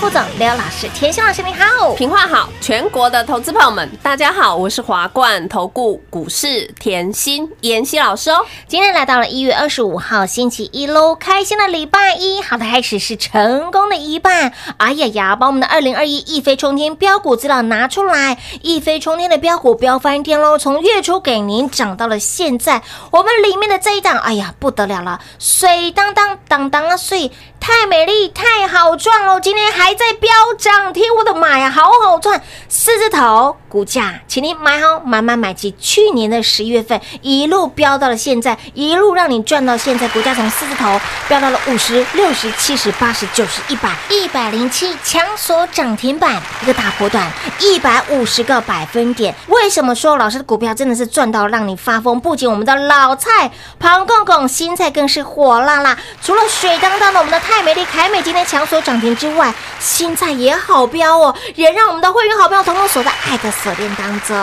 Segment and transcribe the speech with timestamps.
[0.00, 1.77] 副总、刘老师，甜心老师你好。
[1.96, 8.44] 平话好，全国的投资朋友们，大家好，我是华冠投顾股市甜心妍希老师哦。
[8.66, 14.52] 今天来到了一月二十五号星期一喽，开心的礼拜一，好的开始是成功的一半。
[14.76, 20.58] 哎呀呀，把我们的二零二一一飞冲天标股资料拿出来，一飞冲天的标股飙翻天喽！
[20.58, 29.40] 从月初给您涨到了现在，我们里面的这一档，哎呀不得了了，水当当当当啊水，太美丽太好赚喽！
[29.40, 47.30] 今天还在飙涨停，我的妈呀，好好赚，四字头股价，请您买好买买买齐，去年的十一月份一路飙到了现在，一路让你赚到现在，股价从四字头飙到了五十六十七十八十九十一百一百零七，强锁涨停板，一个大波段，
[47.60, 49.32] 一百五十个百分点。
[49.46, 52.18] 为什么说老师的股票真的是赚到让你发疯？
[52.18, 61.32] 不仅我们的老菜庞公公新菜更是火辣辣，除了水当当的我们的泰美丽凯美今天强锁涨停之外，新菜也好飙哦，
[61.68, 64.34] 也让我们的会员好朋友统统锁在爱的锁链当中。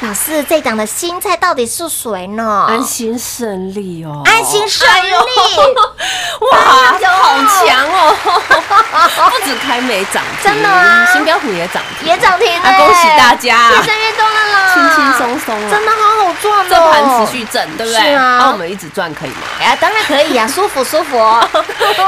[0.00, 2.66] 老师，这档的新菜到底是谁呢？
[2.68, 5.18] 安心胜利哦，安心胜利。
[6.52, 6.58] 哇，
[7.02, 8.14] 哎好强哦！
[9.28, 13.70] 不止开美涨停，真的啊新标股也涨停，也涨停了、啊，恭喜大家！
[13.70, 16.66] 越赚越多了啦，轻轻松松啊真的好好赚哦。
[16.70, 18.00] 这盘持续挣，对不对？
[18.00, 19.42] 是啊那我们一直赚可以吗？
[19.60, 21.44] 哎，当然可以啊， 舒服舒服哦。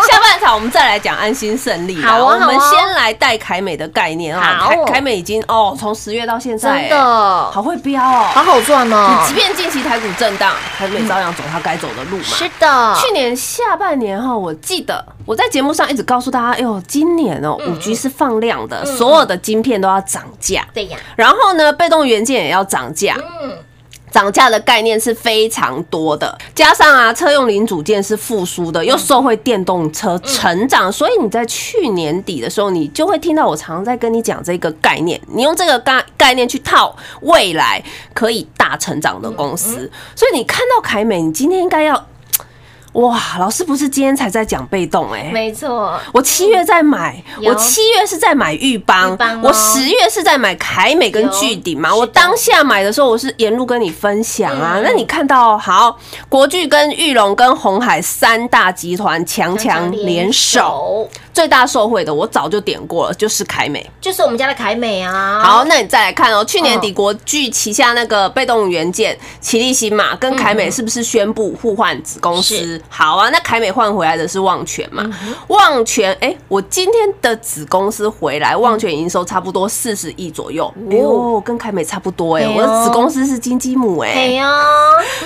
[0.08, 2.12] 下半场我们再来讲安心胜利啦。
[2.12, 4.59] 好啊我们先来带凯美的概念啊。
[4.60, 8.31] 好凯凯美已经哦，从十月到现在，真的哎好会飙哦。
[8.32, 9.41] 好好赚哦你即。
[9.41, 12.25] 便近期台股震荡，凯美照样走它该走的路嘛。
[12.25, 23.17] 是的，去年下半年哈，我记得我在节目上一直告诉大家，哎呦，今年哦，五 G 是放量的，所有的晶片都要涨价，对呀，然后呢，被动元件也要涨价。
[23.43, 23.56] 嗯，
[24.11, 42.07] 涨价的概念是非常多的，加上啊，车用零组件是复苏的，又受惠电动车成长，所以你在去年底的时候，你就会听到我常常在跟你讲这个概念，你用这个概概念去套未来可以大成长的公司，所以你看到凯美，你今天应该要。
[42.94, 51.94] 哇，老师不是今天才在讲被动哎、没错，我七月在买，我七月是在买玉邦玉邦哦，我十月是在买凯美跟巨鼎嘛。
[51.94, 54.75] 我当下买的时候，我是沿路跟你分享啊。
[54.76, 54.82] 嗯。
[54.82, 55.96] 那你看到好，
[56.28, 61.08] 国巨跟玉龙跟红海三大集团强强联手，，
[61.40, 63.90] 最大受惠的我早就点过了，就是凯美。
[63.98, 65.40] 就是我们家的凯美啊。
[65.42, 72.78] 好，那你再来看哦，去年底嗯国巨旗下那个被动元件奇力新嘛，跟凯美是不是宣布互换子公司？
[72.90, 75.02] 好啊，那凯美换回来的是旺泉嘛？
[75.48, 84.26] 旺泉，哎，我今天的子公司回来，旺泉营收差不多四十亿左右，哎呦，跟凯美差不多哎，我的子公司是金鸡母哎哎。
[84.32, 84.46] 呀，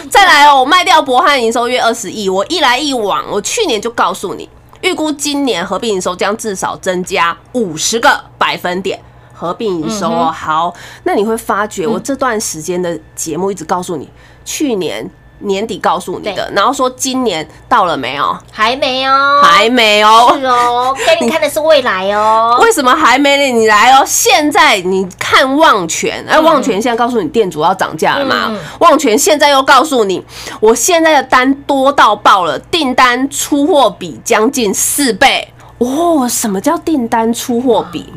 [0.08, 4.48] 再来哦，我卖掉博汉营收约二十亿，我一来一往，我去年就告诉你，
[4.84, 9.00] 预估今年合并营收将至少增加五十个百分点。
[9.36, 10.72] 合并营收哦，好，
[11.02, 14.08] 那你会发觉我这段时间的节目一直告诉你，
[14.44, 15.04] 去年
[15.44, 18.36] 年底告诉你的，然后说今年到了没有？
[18.50, 20.36] 还没哦，还没哦。
[20.38, 22.58] 是哦，给你 看的是未来哦。
[22.60, 23.58] 为什么还没呢？
[23.58, 24.02] 你来哦！
[24.06, 28.58] 现在你看旺泉，哎，旺泉现在告诉你店主要涨价了嘛嗯？
[28.80, 30.24] 旺泉现在又告诉你，
[30.60, 36.28] 我现在的单多到爆了，订单出货比将近四倍哦。
[36.28, 38.12] 什么叫订单出货比？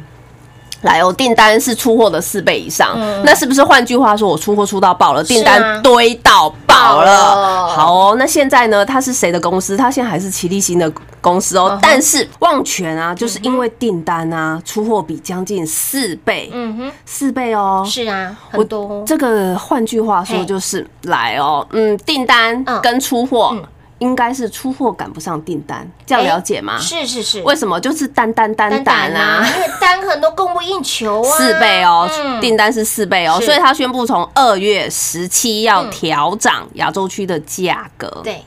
[0.81, 7.11] 来哦，订单是出货的四倍以上，那是不是换句话说，我出货出到爆了，订单堆到爆爆了？
[7.11, 8.85] 了好哦，那现在呢？
[8.85, 9.75] 它是谁的公司？
[9.75, 10.91] 它现在还是齐力新的
[11.21, 11.69] 公司哦。
[11.71, 17.83] 嗯但是旺泉啊，就是因为订单啊，出货比将近四倍，嗯哼，四倍哦。
[17.87, 19.03] 是啊，我很多。
[19.05, 23.63] 这个换句话说就是来哦，嗯，订单嗯跟出货嗯
[23.99, 26.77] 应该是出货赶不上订单，这样了解吗？
[26.79, 27.79] 是是是，为什么？
[27.79, 29.45] 就是单单单单单啊。
[29.55, 38.21] 因为单很多供不应求啊，四倍哦，嗯订单是四倍哦，所以他宣布从二月十七要嗯调涨亚洲区的价格。
[38.23, 38.43] 对，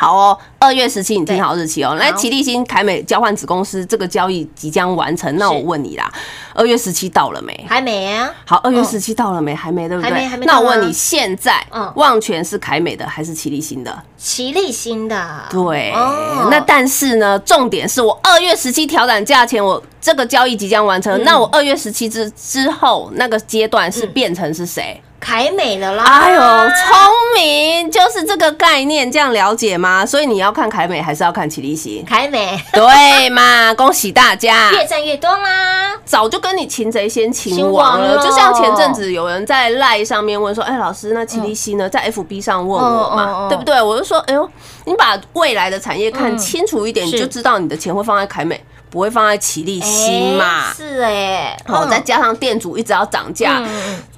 [0.00, 1.94] 好哦，二月十七你听好日期哦。
[1.96, 6.10] 来，好奇力新凯美交换子公司这个交易即将完成，那我问你啦，
[6.54, 7.66] 二月十七到了没？
[7.68, 9.54] 还没啊，好，二月嗯十七到了没？
[9.54, 10.10] 还没，对不对？
[10.10, 14.02] 还没还没那我问你，现在嗯旺泉是凯美的还是奇力新的？
[14.16, 21.12] 奇力新的，对，哦那但是呢，重点是我二月十七调整价钱，我这个交易即将完成。
[21.20, 24.98] 嗯那我二月十七之之后那个阶段是变成是谁？
[25.20, 30.04] 凯美了啦，哎呦，聪明，就是这个概念，这样了解吗？
[30.04, 32.02] 所以你要看凯美还是要看奇力西？
[32.08, 34.72] 凯美对嘛， 恭喜大家！
[34.72, 43.80] 越赚越多啦，早就跟你擒贼先擒擒王了，了就像前阵子有人在赖上面问说：“哎，老师，那奇力西呢？”在 FB 上问我嘛，嗯对不对？
[43.80, 44.48] 我就说：“哎呦，
[44.86, 48.58] 你把未来的产业看嗯清楚一点，你就知道你的钱会放在凯美，
[48.88, 50.74] 不会放在奇力西嘛哎。
[50.74, 53.62] 是哎，哦，嗯再加上店主一直要涨价，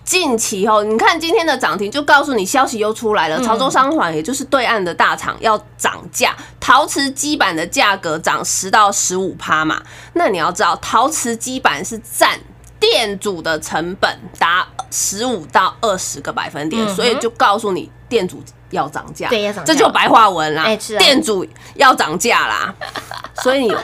[0.04, 9.82] 近期哦，你看今天的涨停就告诉你消息又出来了，嗯潮州商环也就是对岸的大厂要涨价，陶瓷基板的价格涨十到十五趴嘛。
[10.14, 12.38] 那你要知道，陶瓷基板是占
[12.80, 20.98] 店主的成本达十五到二十个百分点，所以就告诉你店主要涨价，对要涨这就白话文啦，哎是啊。
[20.98, 21.46] 店主
[21.76, 22.74] 要涨价啦，
[23.42, 23.74] 所以你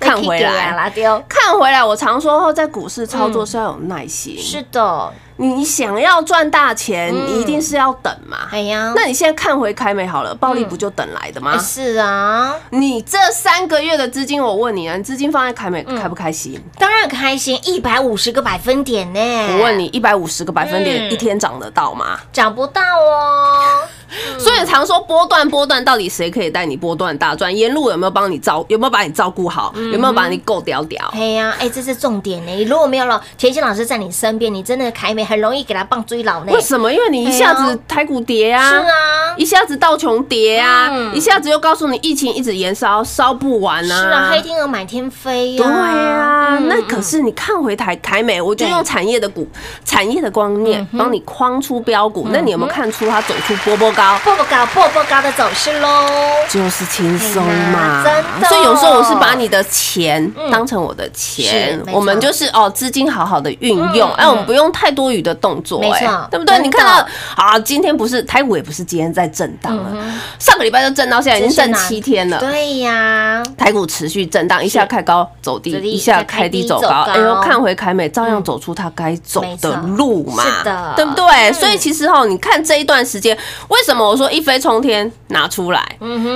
[0.00, 0.72] 看回来。
[0.72, 0.90] 啦，
[1.28, 8.48] 看回来，我常说后在股市操作是要有耐心，嗯是的，你想要赚大钱，一定是要等嘛。
[8.50, 11.52] 哎呀，那你现在看回凯美好了，暴利不就等来的吗？
[11.54, 11.58] 哎？
[11.58, 15.98] 是啊，你这三个月的资金，我问你啊，你资金放在凯美嗯。
[15.98, 16.60] 开不开心？
[16.78, 19.20] 当然开心，一百五十个百分点呢，
[19.52, 21.10] 我问你，一百五十个百分点嗯。
[21.10, 22.18] 一天涨得到吗？
[22.32, 23.82] 涨不到哦，
[24.38, 27.54] 所以常说波段波段，到底谁可以带你波段大赚？
[27.54, 28.64] 沿路有没有帮你照？
[28.68, 29.72] 有没有把你照顾好？
[29.76, 31.08] 嗯有没有把你够屌屌？
[31.14, 32.64] 哎呀，哎，这是重点呢。
[32.64, 36.52] 如果没有了田心老师在你身边，你真的凯美很容易给他棒追老呢。
[36.52, 36.92] 为什么？
[36.92, 44.02] 因为你一下子台股跌啊，是啊，一下子道琼跌啊，嗯一下子又告诉你疫情一直延烧，烧不完啊。
[44.02, 45.64] 是啊，黑天鹅满天飞呀。
[45.64, 49.46] 对啊，嗯那可是你看回台凯美，我就用产业的股、
[49.84, 52.26] 产业的观念帮你框出标股。
[52.30, 54.16] 那你有没有看出它走出波波高？
[54.22, 56.06] 步步高，步步高的走势喽。
[56.48, 66.58] 就是轻松嘛，哎真的所以有时候我是把你的钱嗯当成我的钱我们就是哦资金好好的运用，嗯哎，我们不用太多余的动作，哎，对不对？
[66.60, 77.02] 你看到啊，今天不是台股也不是今天在震荡了，嗯上个礼拜就震到现在已经震七天了，对呀，台股持续震荡，一下开高走低，一下开低走高。
[77.08, 80.92] 哎呦，看回凯美，照样走出它该走的路嘛，是的。
[80.96, 81.24] 对不对？
[81.50, 81.54] 嗯。
[81.54, 83.36] 所以其实哈，你看这一段时间，
[83.68, 85.82] 为什么我说一飞冲天拿出来？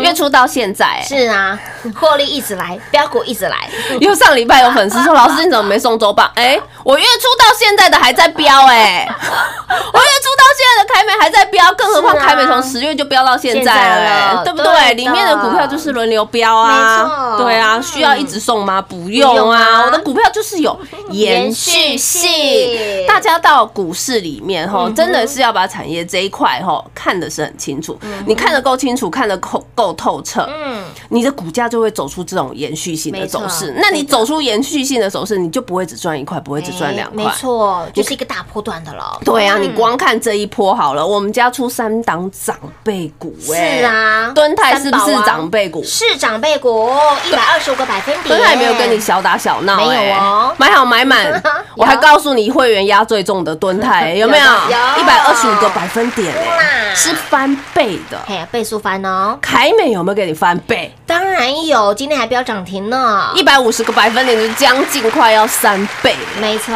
[0.02, 1.58] 月初到现在，哎是啊，
[2.00, 3.68] 获利一直来，标股一直来。
[4.00, 6.30] 因为上礼拜有粉丝说，老师你怎么没送周报？
[6.34, 14.94] 哎，我月初到现在的还在标哎、 我月初到现在的凯美还在标，更何况凯美从十月就飙到现现在在了、了欸，对不对？
[14.94, 18.80] 里面的股票就是轮流标啊，对啊，嗯需要一直送吗？
[18.80, 20.78] 不不用用啊啊，我的股票就是有
[21.10, 23.06] 延续性性。
[23.06, 33.74] 大家到股市里面哈，嗯真的是要把产业这一块哈看的是很清楚，你看得够清楚，看得够够透彻，嗯，你的股价就会走出这种延续性的走势。
[33.78, 37.24] 那你走出延续性的走势，你就不会只赚一块，不会只赚两块。
[37.24, 39.18] 没错，就是一个大波段的了。
[39.24, 45.82] 对啊，嗯你光看这一波好了，我们家出三档长辈股、哎，是，啊，敦泰是不是长辈股？
[45.84, 46.90] 是长辈股，
[47.28, 48.28] 一百二十五个百分点。
[48.36, 51.42] 敦泰没有跟你小打小闹、没有哎哦买好买满，
[51.76, 54.44] 我还告诉你会员压最重的敦泰 有没有？
[54.44, 58.18] 有一百二十五个百分点、哎，是翻倍的。
[58.26, 60.81] 嘿，倍数翻哦，凯美有没有给你翻倍？
[61.06, 63.30] 当然有，今天还飙涨停呢。
[63.34, 66.16] 一百五十个百分点，就将近快要三倍。
[66.40, 66.74] 没错，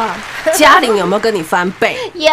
[0.53, 1.97] 嘉玲有没有跟你翻倍？
[2.13, 2.31] 有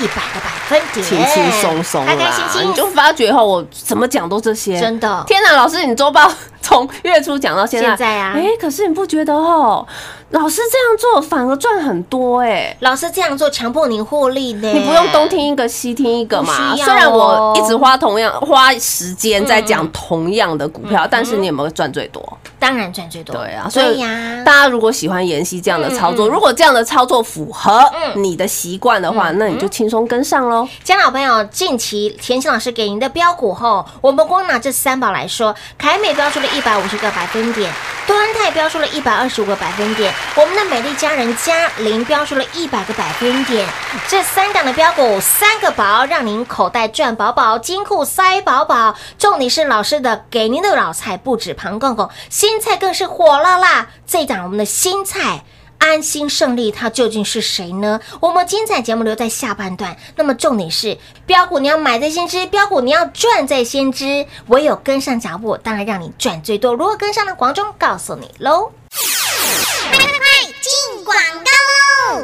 [0.00, 6.30] 一百个百分点，轻轻松松啦，开开心心，你就发觉后，我怎么讲都这些，真的天哪，老师，你周报
[6.68, 9.86] 从月初讲到现在，现在啊哎，可是你不觉得哦，
[10.32, 12.76] 老师这样做反而赚很多哎。
[12.80, 14.70] 老师这样做，强迫您获利呢？
[14.70, 22.22] 你不用东听一个西听一个嘛，虽然我哦一直花同样花时间在讲同样的股票，但是你有没有赚最多？
[22.58, 23.34] 当然赚最多。
[23.34, 30.68] 对啊，所以对呀，大家如果喜欢妍希这样的操作，如果这样的操作符合嗯你的习惯的话，那你就轻松跟上喽。
[30.84, 37.72] 江老朋友，近期田心老师给您的标股后，我们光拿这三宝来说，凯美标出了一一百五十个百分点，
[38.04, 43.64] 端泰标出了一百二十五个百分点，我们的美丽佳人嘉玲标出了一百个百分点。
[44.08, 48.96] 这三档的标股，三个宝，让您口袋赚饱饱，金库塞饱饱。
[49.20, 53.86] 重点是老师的给您的老菜不止盘公公，新菜更是火辣辣。
[54.04, 55.44] 这档我们的新菜。
[55.78, 58.00] 安心胜利，它究竟是谁呢？
[58.20, 59.96] 我们精彩节目留在下半段。
[60.16, 66.74] 那么重点是标股你要买在先知，标股你要赚在先知，唯有跟上脚步，当然让你赚最多。
[66.74, 67.34] 如何跟上呢？
[67.34, 68.72] 广中告诉你喽。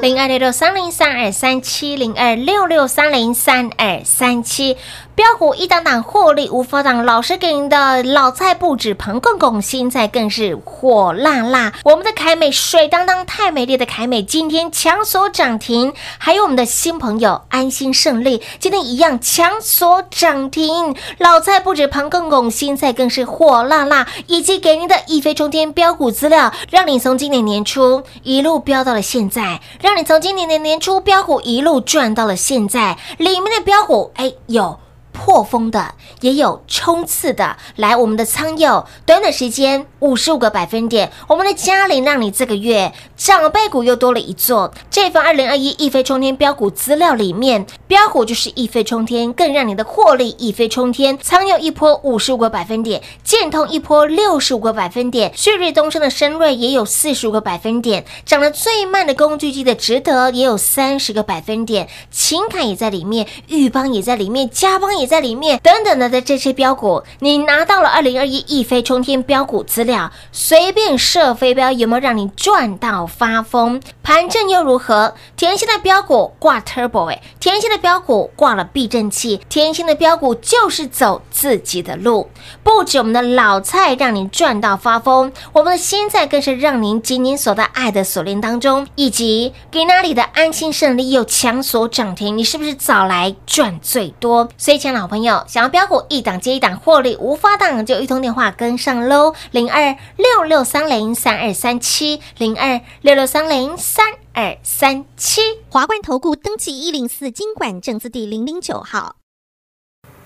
[0.00, 4.76] 零二六六三零三二三七零二六六三零三二三七。
[5.16, 11.72] 标股一档档获利无法挡，老师给您的老菜不止彭公公，新菜更是火辣辣。
[11.84, 20.96] 我们的凯美水当当太美丽的凯美今天强锁涨停，还有我们的新朋友安心胜利今天一样强锁涨停。
[21.18, 32.98] 老菜不止彭公公，新菜更是火辣辣，以及给您的一飞冲天标股资料，让你从今年年初一路飙到了现在，让你从今年的年初标股一路赚到了现在。
[33.18, 34.80] 里面的标股，哎，有。
[35.14, 37.56] 破风的，也有冲刺的。
[37.76, 44.74] 来，我们的仓友，短短时间五十五个百分点，我们的嘉玲让你这个月长辈股又多了一座。
[44.90, 51.16] 这份二零二一一飞冲天标股资料里面，标股就是一飞冲天，更让你的获利一飞冲天。
[51.18, 73.80] 仓友一波五十五个百分点，建通一波六十五个百分点，旭日东升的深瑞也有四十五个百分点，涨得最慢的工具机的值得也有三十个百分点，情感也在里面，裕邦也在里面，嘉邦也在里面，等等的的这些标股，你拿到了二零二一一飞冲天标股资料，随便设飞镖，有没有让你赚到发疯？
[74.02, 75.14] 盘正又如何？
[75.36, 82.28] 甜心的标股挂 turbo 哎，甜心的标股挂了避震器，甜心的标股就是走自己的路，
[82.62, 94.48] 不止我们的老菜让你赚到发疯，我们的新菜更是让您紧紧锁在爱的锁链当中，以及给那里的安心胜利又强锁涨停，你是不是早来赚最多？
[94.56, 105.42] 所以，亲爱的好朋友，想要标股一档接一档获利无法挡，就一通电话跟上喽，零二六六三零三二三七，零二六六三零三二三七。
[105.68, 109.16] 华冠投顾登记一零四经管证字第零零九号。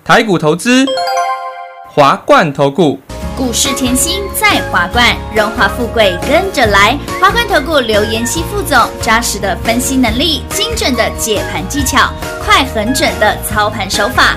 [0.04, 0.86] 台股投资，
[1.88, 2.98] 华冠投顾。
[3.36, 6.98] 股市甜心在华冠，荣华富贵跟着来。
[7.20, 14.36] 华冠投顾刘延熙副总，扎实的分析能力，精准的解盘技巧，快狠准的操盘手法，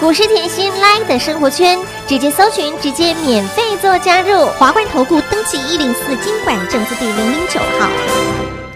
[0.00, 1.76] 股市甜心 Live 的生活圈，
[2.06, 4.46] 直接搜寻，直接免费做加入。
[4.50, 7.88] 华冠投顾登记一零四金管证字第零零九号。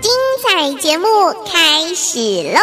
[0.00, 0.12] 精
[0.42, 1.06] 彩节目
[1.46, 2.18] 开始
[2.52, 2.60] 喽！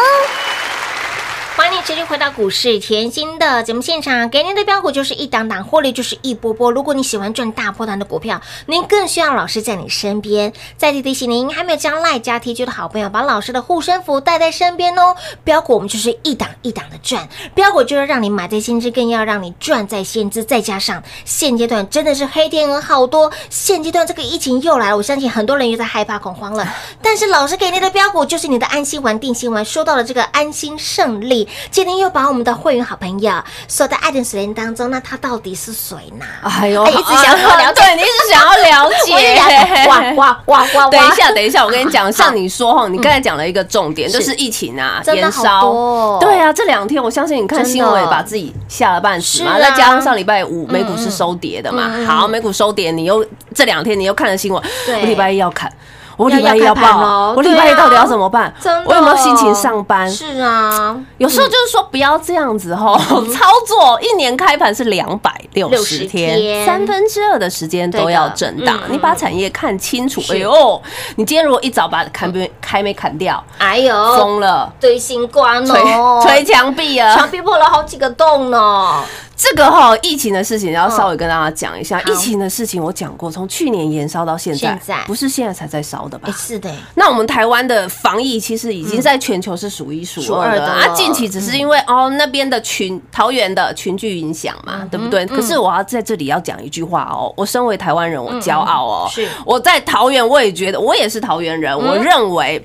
[1.60, 6.72] 欢迎你持续回到股市甜心的节目现场，给您的标股就是一档档，获利就是一波波。
[6.72, 10.54] 如果你喜欢赚大波段的股票，您更需要老师在你身边。
[10.78, 15.13] 再次提醒您，还没有将赖加 T G 的好朋友，把老师的护身符带在身边哦。
[15.44, 20.42] 标股我们就是一档一档的赚，标股就是让你买在先知，更要让你赚在先知。
[20.42, 26.74] 再加上现阶段真的是黑天鹅好多，现阶段这个疫情又来了，我相信很多人又在害怕恐慌了。
[27.01, 31.49] 但是老师给你的标股就是你的安心丸、定心丸，说到了这个安心胜利。
[31.72, 33.34] 今天又把我们的会员好朋友
[33.68, 36.25] 锁在爱的水帘当中，那他到底是谁呢？
[36.44, 39.88] 哎呦，哎一直想要了解你一直想要了解。
[39.88, 40.89] 哇哇哇哇哇！
[40.89, 46.20] 等一下，等一下，我跟你讲，像你说哈，你刚才讲了一个重点，就是疫情啊，延烧。
[46.20, 55.72] 对啊，这两天我相信你看新闻也把自己吓了半死嘛，再加上上礼拜五美股是收跌的嘛好，美股收跌，你又这两天你又看了新闻，对我礼拜一要看。
[56.20, 58.54] 我要礼拜一要报咯，我礼拜一到底要怎么办？
[58.62, 60.10] 真的我有没有心情上班？
[60.12, 70.82] 是啊，有时候就是说不要这样子哈，嗯 操作一年开盘是两百六十天天，三分之二的时间都要震荡你把产业看清楚，哎呦，
[71.16, 77.16] 你今天如果一早把砍没开没砍掉，哎呦，疯了，堆新冠捶哦， 捶墙壁啊！
[77.16, 79.02] 墙壁破了好几个洞呢。
[79.41, 81.98] 这个哈疫情的事情要稍微跟大家讲一下。
[82.00, 82.12] 好。
[82.12, 85.01] 疫情的事情我讲过，从去年延烧到现在，现在。
[85.08, 86.27] 不是现在才在烧的吧？
[86.29, 86.34] 哎，？
[86.34, 90.65] 是的，那我们台湾的防疫其实已经在全球是数一数数二二的。
[90.65, 95.25] 啊，近期只是因为哦那边的群桃园的群聚影响嘛，对不对？
[95.25, 102.62] 可是我要在这里要讲一句话哦，我身为台湾人，我骄傲哦，是我在桃园，我也觉得我也是桃园人，我认为。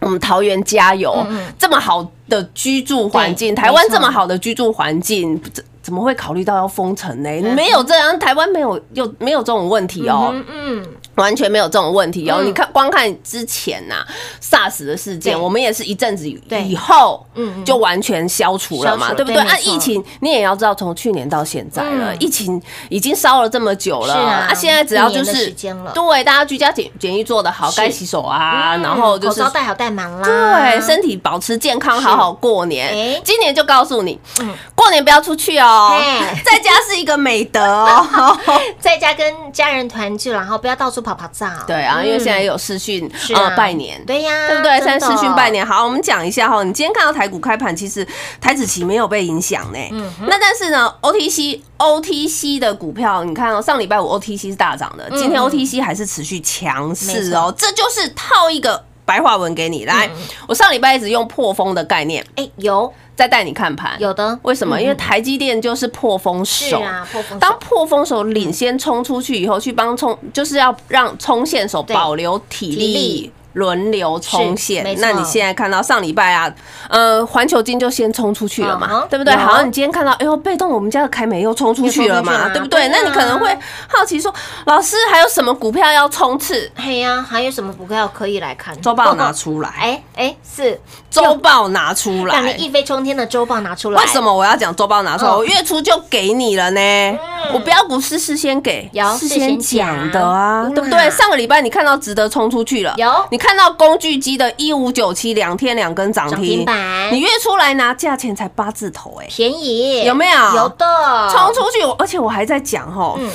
[0.00, 1.24] 我们桃园加油！
[1.56, 5.40] 这么好的居住环境，台湾这么好的居住环境，
[5.82, 7.54] 怎怎么会考虑到要封城呢？
[7.54, 10.30] 没有这样，台湾没有有没有这种问题哦。
[10.32, 10.86] 嗯嗯，
[11.16, 12.38] 完全没有这种问题哦。
[12.40, 12.46] 嗯。
[12.46, 14.04] 你看，光看之前呐、
[14.42, 17.64] SARS 的事件，我们也是一阵子以后嗯嗯。
[17.64, 19.40] 就完全消除了嘛，对不对？
[19.40, 22.16] 啊，疫情你也要知道，从去年到现在了，嗯。
[22.20, 25.54] 疫情已经烧了这么久了是啊现在只要就是
[25.94, 32.88] 对大家居家检检疫做得好，该洗手啊，嗯然后就是口罩戴好戴满啦，对，身体保持健康，好好过年。
[32.88, 33.20] 哎。
[33.24, 38.36] 今年就告诉你嗯，过年不要出去哦嘿，在家是一个美德哦。
[38.80, 41.48] 在家跟家人团聚，然后不要到处跑跑照。
[41.66, 44.78] 对啊，因为嗯现在也有视讯啊呃拜年，对呀，对不对？
[44.78, 46.62] 现在视讯拜年，好，我们讲一下哈。
[46.62, 48.06] 你今天看到台股开盘，其实
[48.40, 49.78] 台子期没有被影响呢。
[49.90, 57.52] 嗯那但是呢，OTC OTC 的股票，你看哦，上礼拜五 OTC 是大涨的，今天嗯 OTC 还是持续强没势哦。
[57.56, 60.10] 这就是套一个白话文给你嗯来。
[60.46, 64.78] 我上礼拜一直用破风的概念哎，有再带你看盘，有的，为什么？
[64.78, 66.78] 嗯因为台积电就是破风手。
[66.78, 73.32] 是啊，破风当破风手领先冲出去以后，去帮冲，就是要让冲线手保留体力。
[73.54, 76.52] 轮流冲线那你现在看到上礼拜啊，
[76.88, 79.34] 呃，环球金就先冲出去了嘛嗯，对不对？
[79.34, 82.88] 有好，你今天看到，哎呦，被动我们家的凯美又冲出去了嘛，对不对？
[82.88, 83.54] 那你可能会
[83.86, 84.32] 好奇说，
[84.64, 86.70] 老师还有什么股票要冲刺？
[86.76, 88.78] 嘿呀，还有什么股票可以来看？
[88.80, 92.34] 周报拿出来，哎哎，是周报拿出来。
[92.34, 94.00] 让你一飞冲天的周报拿出来。
[94.02, 94.22] 为什？
[94.22, 95.30] 么我要讲周报拿出来？
[95.30, 97.18] 嗯我月初就给你了呢。
[97.52, 101.10] 我标股是事先给，有事事先先讲讲的啊，嗯对不对？
[101.10, 107.12] 上个礼拜你看到值得冲出去了，有你看到工具机的一五九七两天两根涨涨停停板。
[107.12, 110.04] 你月出来拿价钱才八字头，哎，便宜。
[110.04, 110.54] 有没有？
[110.54, 110.86] 有的，
[111.28, 113.16] 冲出去，而且我还在讲吼。
[113.18, 113.28] 嗯。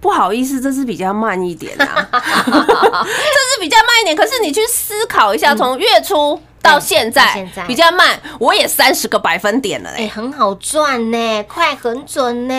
[0.00, 4.14] 不好意思，这是比较慢一点啊， 这是比较慢一点。
[4.16, 10.04] 可是你去思考一下，从月初到现在比较慢，我也三十个百分点了嘞。
[10.04, 12.54] 哎，很好赚呢，快很准呢。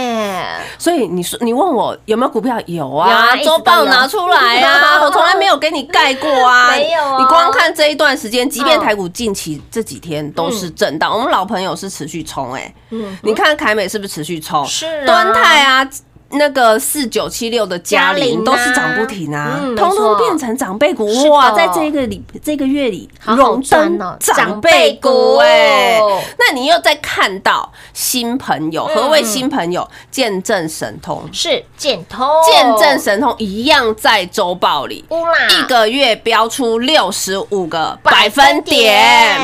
[0.77, 2.59] 所以你说你问我有没有股票？
[2.65, 6.71] 有有啊啊一，直周报拿出来啊， 我从来没有给你盖过啊。
[6.75, 12.73] 没有哦你光看这一段时间，即便嗯台股近期这几天都是震荡，我们老朋友是持续冲哎。
[12.89, 14.65] 嗯，你看凯美是不是持续冲？
[14.65, 15.87] 是啊敦泰啊。
[16.33, 18.27] 那个四九七六的嘉嘉陵啊。
[18.27, 21.51] 陵都是涨不停啊嗯，通通变成长辈股哇！
[21.51, 25.99] 在这个里这个月里，荣登长辈股哎，
[26.37, 28.95] 那你又在看到新朋友，嗯。
[28.95, 29.87] 何谓新朋友？
[30.09, 35.03] 见证神通，是见通，见证神通一样在周报里，
[35.49, 39.37] 一个月标出六十五个百分点，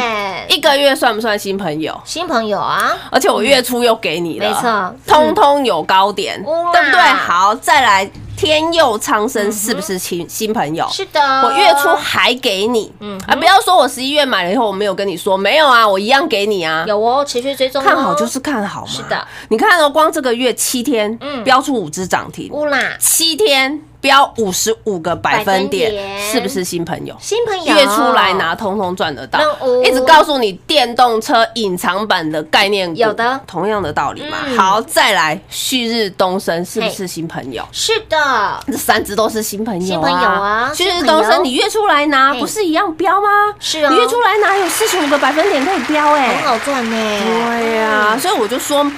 [0.49, 1.99] 一个月算不算新朋友？
[2.05, 4.95] 新朋友啊，而且我月初又给你了，没错。
[5.05, 7.01] 通通有高点，哇对不对？
[7.01, 10.87] 好，再来天佑苍生是不是新新朋友？
[10.91, 16.85] 是的，我月初还给你，嗯啊，不要说我十一月买了以后我没有跟你说，没有啊，我一样给你啊。
[16.87, 18.87] 有哦，持续追踪哦，看好就是看好嘛。
[18.87, 27.13] 是的，你看哦，光这个月七天，嗯标出五只涨停，乌啦，七天标五十五个百分点，是不是新朋友？
[27.19, 27.75] 新朋友。
[27.75, 29.37] 月出来拿，通通赚得到，
[29.83, 33.37] 一直告诉你电动车隐藏版的概念，有的。
[33.45, 34.37] 同样的道理嘛。
[34.45, 34.57] 嗯。
[34.57, 37.61] 好，再来旭日东升是不是新朋友？
[37.73, 43.27] 是的，这三只都是新朋友、新朋友啊旭日东升，你月出来拿不是一样标吗？
[43.59, 43.91] 是啊。
[43.91, 48.89] 你月出来拿有四十五个百分点可以标哎、很好赚呢，对呀、所以我就说。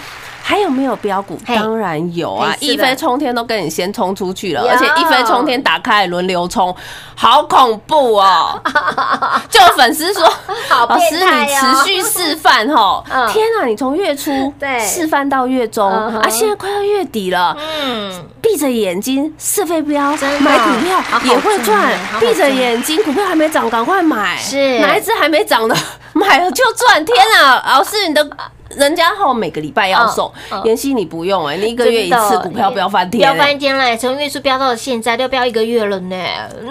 [0.49, 1.39] 还有没有标股？
[1.45, 2.55] 嘿当然有啊！
[2.59, 6.75] 一飞冲天都跟你先冲出去了，而且一飞冲天打开轮流冲，
[7.13, 8.59] 好恐怖哦！
[9.47, 10.23] 就有粉丝说，
[10.67, 24.35] 好老师你哦持续示范吼 嗯，天啊，你从月初对示范到月中啊，现在快要月底了，嗯，闭着眼睛是飞镖真的，买股票也会赚闭着眼睛股票还没涨，赶快买。
[24.37, 25.77] 是哪一只还没涨的，
[26.13, 27.05] 买了就赚。
[27.05, 28.27] 天啊，老师你的。
[28.75, 30.31] 人家后每个礼拜要送
[30.63, 36.15] 妍希你不用哎，你一个月一次股票飙翻天飙欸，翻天了，从月初飙到现在，都飙一个月了呢。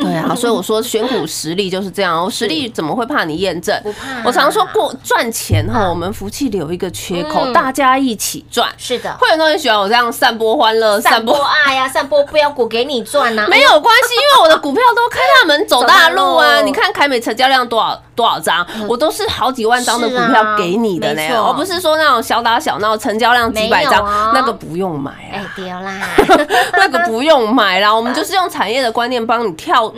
[0.01, 3.79] 对啊， 所以我说选股实力就是这样，我实力怎么会怕你验证？
[3.83, 8.69] 不怕我常说过赚钱哈，我们福气留一个缺口，嗯大家一起赚。
[8.77, 16.61] 是的，会员都很喜欢我这样散播欢乐，散播散播爱呀，散播标股给你赚呐， 没有关系，因为我的股票都开大门走大路啊！
[16.65, 24.05] 你看凯美成交量多少多少张，我都是好几万张的股票给你的呢，而不是说那种小打小闹，成交量几百张
[24.35, 26.01] 那个不用买哎啊，，丢啦，
[26.77, 27.95] 那个不用买啦。
[27.95, 29.93] 我们就是用产业的观念帮你跳。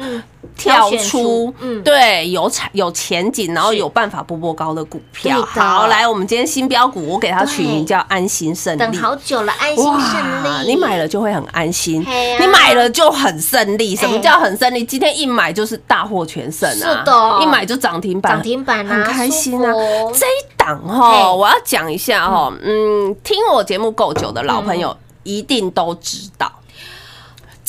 [0.60, 5.40] 跳挑出对，有产有前景，然后有办法波波高的股票。
[5.42, 8.78] 好，来，我们今天新标股，我给它取名叫安心胜利。
[8.78, 13.96] 等好久了，安心胜利，你买了就会很安心，啊你买了就很胜利。
[13.96, 14.84] 什么哎叫很胜利？
[14.84, 16.74] 今天一买就是大获全胜啊！
[16.74, 17.38] 是的。
[17.42, 19.72] 一买就涨停板，涨停板啊很开心啊！
[20.12, 20.98] 这一档嘿。
[20.98, 26.50] 哈，我要讲一下哈，嗯，听我节目够久的老朋友一定都知道，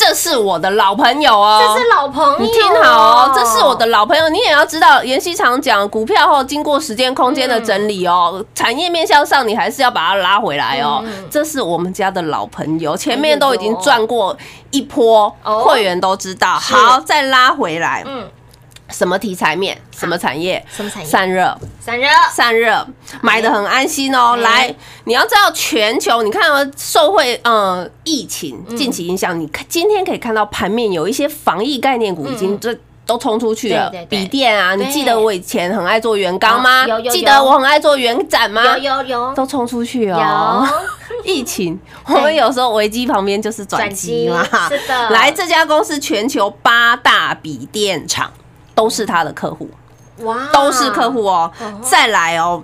[0.01, 11.03] 这是我的老朋友哦，这是老朋友，你听好哦，这是我的老朋友，你也要知道，妍希常讲股票后经过时间空间的整理哦，产业面向上，你还是要把它拉回来哦。
[11.29, 14.35] 这是我们家的老朋友，前面都已经赚过
[14.71, 15.59] 一波，哦。
[15.61, 16.55] 会员都知道。
[16.59, 18.27] 好，再拉回来，嗯，
[18.91, 20.63] 什么题材面，什么产业？
[20.75, 21.57] 什么产业散热。
[21.79, 22.87] 散热，散热
[23.21, 24.33] 买的很安心哦。
[24.37, 24.75] 哎来，
[25.05, 32.77] 你要知道全球，你看哦，受惠嗯疫情近期影响，你看今天可以看到盘面有一些防疫概念股已经这。
[33.03, 37.11] 都冲出去了笔电啊，你对记得我以前很爱做原钢吗有有？
[37.11, 38.77] 记得我很爱做原展吗？
[38.77, 40.65] 有有有都冲出去哦。
[41.25, 44.47] 有， 疫情，我们有时候危机旁边就是转机嘛。
[44.69, 48.31] 是的来，这家公司全球八大笔电厂
[48.81, 49.69] 都是他的客户。
[50.23, 51.79] 哇，都是客户哦哦。
[51.83, 52.63] 再来哦，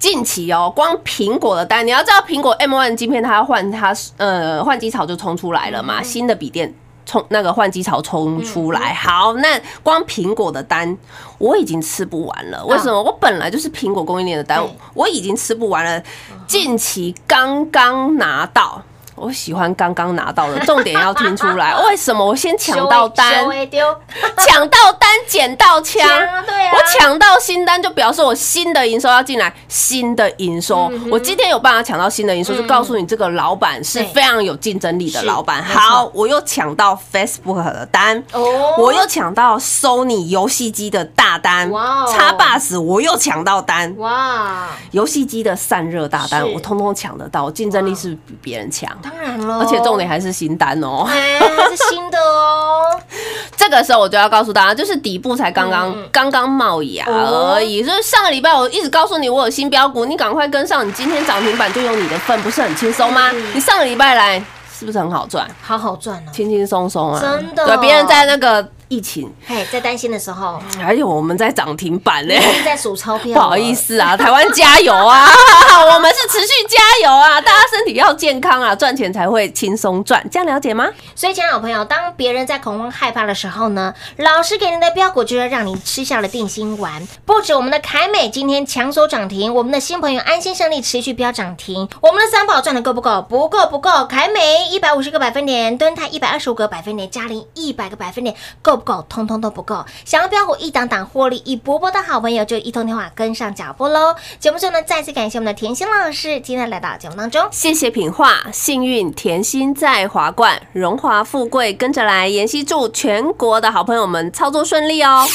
[0.00, 6.74] 近期哦，光苹果的单，你要知道苹果 M1 晶片它要换它呃换机槽就冲出来了嘛，新的笔电。
[7.08, 10.98] 冲那个换机潮冲出来，好，那光苹果的单
[11.38, 12.66] 我已经吃不完了。
[12.66, 13.00] 为什么？
[13.00, 14.60] 我本来就是苹果供应链的单，
[14.92, 16.02] 我已经吃不完了。
[16.48, 18.82] 近期刚刚拿到，
[19.16, 21.74] 我喜欢刚刚拿到的，重点要听出来。
[21.88, 22.24] 为什么？
[22.24, 23.84] 我先抢到单，丢，
[24.46, 26.06] 抢到单，捡到枪。
[26.06, 26.72] 啊对啊。
[26.72, 30.88] 我抢到新单，就表示我新的营收要进来，新的营收。
[30.92, 35.62] 嗯我今天有办法抢到新的营收，就告诉你这个老板是非常有竞争力的老板。
[35.62, 38.22] 好，我又抢到 Facebook 的单。
[38.32, 38.74] 哦。
[38.78, 42.12] 我又抢到 Sony 游戏机的大单哇哦。
[42.12, 51.06] 叉 bus 我又抢到单，哇，游戏机的散热大单我通通抢得到，我竞争力是比别人强，当然了，而且重点还是新单哦。
[51.08, 51.38] 哎
[51.68, 53.00] 是新的哦，
[53.56, 57.82] 这个时候我就要告诉大家，就是底部才刚刚刚刚冒芽而已。
[57.82, 63.30] 就是上个礼拜我一直告诉你我有新标股，你赶快跟上，你今天涨停板就有你的份，不是很轻松吗？
[63.52, 64.42] 你上个礼拜来
[64.78, 65.46] 是不是很好赚？
[65.62, 73.76] 好好赚哦，轻轻松松啊，真的对，别人在那个疫情，嘿，在担心的时候，还有我们在涨停板呢、在数钞票，不好意。
[73.76, 75.28] 思啊，台湾加油啊！
[75.94, 77.38] 我们是持续加油啊！
[77.40, 80.88] 大家身体要健康啊，赚钱才会轻松赚，这样了解吗？
[81.14, 87.06] 所以，亲爱的朋友，当别人在恐慌害怕的时候呢，老师给您的标股就是让你吃下了定心丸。
[87.26, 93.20] 不止我们的凯美今天强手涨停，我们的新朋友安心胜利持续飙涨停，我们的三宝赚的够不够？
[93.28, 94.06] 不够，不够。
[94.06, 99.04] 凯美一百五十个百分点，敦泰一百二十五个百分点，嘉玲一百个百分点，够不够？
[99.08, 99.84] 通通都不够。
[100.04, 104.14] 想要标股一档档获利一波波的好朋友，就一通电话跟上脚步喽。
[104.38, 107.46] 节目最后呢，再次感谢我们的甜心老师今天来到节目当中。
[107.50, 112.28] 谢谢品画，幸运甜心在华冠，荣华富贵跟着来。
[112.28, 115.26] 妍希祝全国的好朋友们操作顺利哦。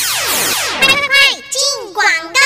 [1.51, 2.39] 进广告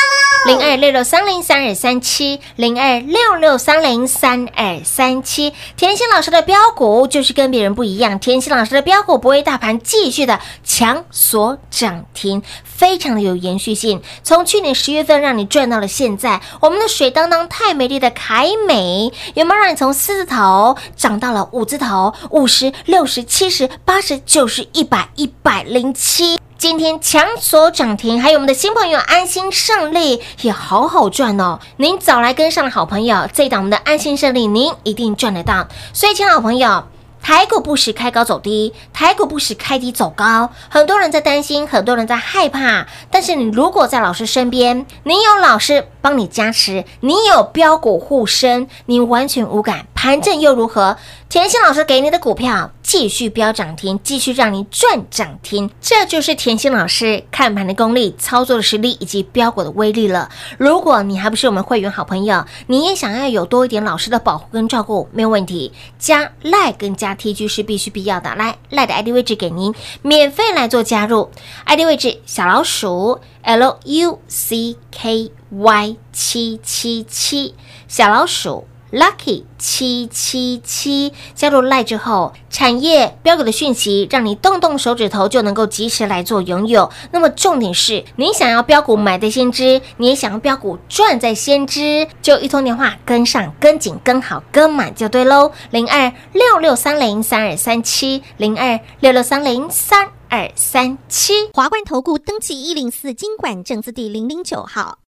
[0.47, 0.58] 喽！
[0.58, 5.53] 零二六六三零三二三七，零二六六三零三二三七。
[5.77, 14.04] 甜心老师的标股就是跟别人不一样，甜心老师的标股不会大盘继续的强强锁涨停，非常的有延续性。
[14.24, 22.13] 从去年十月份让你赚到了现在，我们的水当当太美丽的凯美，有没有让你从四字头涨到了五字头？
[22.30, 26.38] 五十、六十、七十、八十、九十、一百、一百零七。
[26.56, 31.60] 今天强锁涨停，还有我们的新朋友安心胜利也好好赚哦。
[31.78, 35.67] 您早来跟上的好朋友，这一档我们的安心胜利，您一定赚得到。
[35.93, 36.84] 所以，亲爱的好朋友。
[37.25, 42.85] 台股不时开高走低，台股不时开低走高，很多人在担心，很多人在害怕。
[43.09, 49.88] 但是你如果在老师身边，你有老师帮你加持，你有标股护身，你完全无感。
[49.95, 50.97] 盘正又如何？
[51.27, 60.29] 甜心老师给你的股票继续飙涨停，继续让你赚涨停，这就是甜心老师看盘的功力、操作的实力以及标股的威力了。
[60.59, 68.36] 如果你还不是我们会员好朋友，你也想要有多一点老师的保护跟照顾，没有问题，加赖跟加 TG 是必须必要的。
[68.36, 71.32] 来，，let ID 位置给您免费来做加入
[71.65, 77.54] ，ID 位置小老鼠 L U C K Y 七七七，
[77.88, 78.67] 小老鼠。
[78.95, 86.89] Lucky 七七七加入 Lie 之后，产业标股的讯息，让你动动手指头就能够及时来做拥有。
[87.12, 95.51] 那么重点是你想要标股买在先知，你也想要标股赚在先知，就一通电话跟上、跟紧、跟好、跟满就对喽。
[95.71, 101.34] 零二六六三零三二三七，零二六六三零三二三七。
[101.53, 104.99] 华冠投顾登记一零四经管证字第零零九号。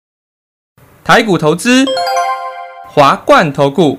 [1.05, 1.85] 台股投资，
[2.96, 3.98] 华冠投顾。